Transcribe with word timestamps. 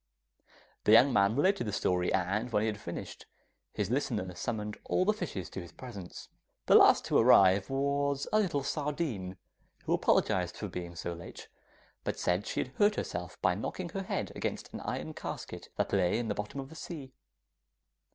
The 0.85 0.91
young 0.93 1.13
man 1.13 1.35
related 1.35 1.67
the 1.67 1.71
story, 1.71 2.11
and 2.11 2.51
when 2.51 2.63
he 2.63 2.65
had 2.65 2.79
finished 2.79 3.27
his 3.71 3.91
listener 3.91 4.33
summoned 4.33 4.79
all 4.83 5.05
the 5.05 5.13
fishes 5.13 5.47
to 5.51 5.61
his 5.61 5.71
presence. 5.73 6.27
The 6.65 6.73
last 6.73 7.05
to 7.05 7.19
arrive 7.19 7.69
was 7.69 8.27
a 8.33 8.39
little 8.39 8.63
sardine, 8.63 9.37
who 9.85 9.93
apologised 9.93 10.57
for 10.57 10.67
being 10.69 10.95
so 10.95 11.13
late, 11.13 11.49
but 12.03 12.17
said 12.17 12.47
she 12.47 12.61
had 12.61 12.73
hurt 12.77 12.95
herself 12.95 13.39
by 13.43 13.53
knocking 13.53 13.89
her 13.89 14.01
head 14.01 14.31
against 14.35 14.73
an 14.73 14.79
iron 14.79 15.13
casket 15.13 15.69
that 15.75 15.93
lay 15.93 16.17
in 16.17 16.29
the 16.29 16.33
bottom 16.33 16.59
of 16.59 16.69
the 16.69 16.75
sea. 16.75 17.13